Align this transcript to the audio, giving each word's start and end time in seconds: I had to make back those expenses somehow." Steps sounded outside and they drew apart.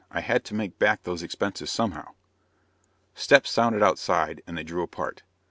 I 0.09 0.21
had 0.21 0.43
to 0.45 0.55
make 0.55 0.79
back 0.79 1.03
those 1.03 1.21
expenses 1.21 1.69
somehow." 1.69 2.13
Steps 3.13 3.51
sounded 3.51 3.83
outside 3.83 4.41
and 4.47 4.57
they 4.57 4.63
drew 4.63 4.81
apart. 4.81 5.21